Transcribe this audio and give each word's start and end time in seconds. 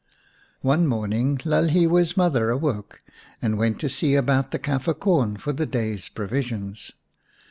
One 0.63 0.87
morning 0.87 1.37
Lalhiwe's 1.45 2.17
mother 2.17 2.49
awoke 2.49 3.03
and 3.39 3.55
went 3.59 3.79
to 3.81 3.87
see 3.87 4.15
about 4.15 4.49
the 4.49 4.57
Kafir 4.57 4.95
corn 4.95 5.37
for 5.37 5.53
the 5.53 5.67
day's 5.67 6.09
provisions. 6.09 6.93